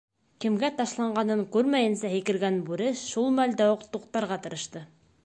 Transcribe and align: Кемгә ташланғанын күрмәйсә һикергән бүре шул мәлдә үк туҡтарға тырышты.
Кемгә 0.43 0.69
ташланғанын 0.79 1.43
күрмәйсә 1.55 2.11
һикергән 2.15 2.57
бүре 2.71 2.89
шул 3.05 3.29
мәлдә 3.41 3.69
үк 3.75 3.85
туҡтарға 3.97 4.39
тырышты. 4.47 4.83